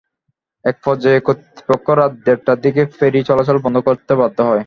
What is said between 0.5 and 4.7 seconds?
একপর্যায়ে কর্তৃপক্ষ রাত দেড়টার দিকে ফেরি চলাচল বন্ধ করতে বাধ্য হয়।